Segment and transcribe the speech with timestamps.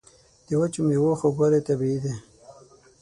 [0.47, 2.13] د وچو میوو خوږوالی طبیعي دی.